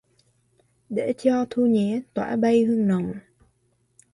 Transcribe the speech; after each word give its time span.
Để 0.89 1.13
cho 1.17 1.45
Thu 1.49 1.65
nhé 1.65 2.01
tỏa 2.13 2.35
bay 2.35 2.63
hương 2.63 2.87
nồng 2.87 3.11